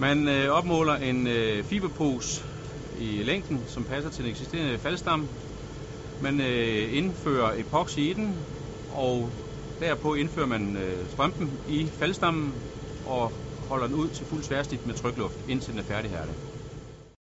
Man 0.00 0.28
øh, 0.28 0.50
opmåler 0.50 0.94
en 0.96 1.26
øh, 1.26 1.64
fiberpose 1.64 2.42
i 2.98 3.22
længden, 3.22 3.64
som 3.66 3.84
passer 3.84 4.10
til 4.10 4.24
den 4.24 4.30
eksisterende 4.30 4.78
faldstamme. 4.78 5.28
Man 6.20 6.40
øh, 6.40 6.96
indfører 6.96 7.60
epoxy 7.60 7.98
i 7.98 8.12
den, 8.12 8.36
og 8.88 9.32
derpå 9.80 10.14
indfører 10.14 10.46
man 10.46 10.76
øh, 10.76 11.08
strømpen 11.10 11.58
i 11.68 11.88
faldstammen 11.98 12.54
og 13.04 13.32
holder 13.68 13.86
den 13.86 13.96
ud 13.96 14.08
til 14.08 14.26
fuld 14.26 14.42
sværstift 14.42 14.86
med 14.86 14.94
trykluft, 14.94 15.38
indtil 15.48 15.70
den 15.72 15.78
er 15.78 15.84
færdighærdet. 15.84 16.34